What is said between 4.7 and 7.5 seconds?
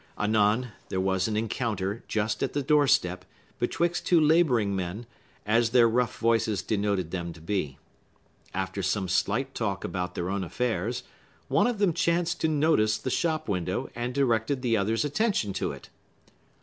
men, as their rough voices denoted them to